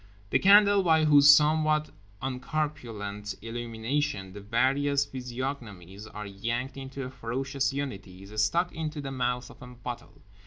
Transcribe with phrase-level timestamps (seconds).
[0.31, 1.91] The candle by whose somewhat
[2.23, 9.11] uncorpulent illumination the various physiognomies are yanked into a ferocious unity is stuck into the
[9.11, 10.23] mouth of a bottle.